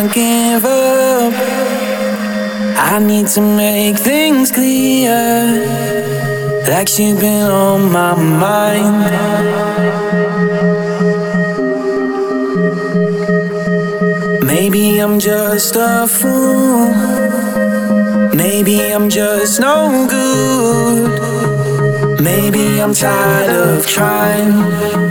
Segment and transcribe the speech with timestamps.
[0.00, 1.34] Don't give up.
[2.78, 5.12] I need to make things clear.
[6.66, 8.96] Like she's been on my mind.
[14.46, 16.94] Maybe I'm just a fool.
[18.34, 22.22] Maybe I'm just no good.
[22.22, 25.10] Maybe I'm tired of trying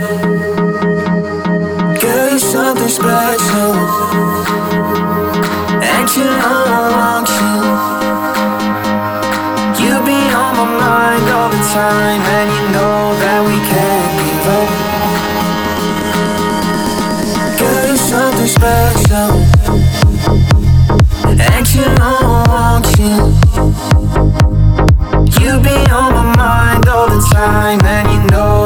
[2.40, 4.69] something special
[6.00, 7.54] you know I want you?
[9.84, 14.48] You be on my mind all the time And you know that we can't give
[14.58, 14.68] up.
[17.58, 19.30] Girl, you're something special.
[21.72, 23.14] You know I want you?
[25.40, 28.59] You be on my mind all the time And you know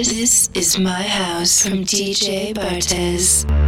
[0.00, 3.59] This is my house from DJ Bartez.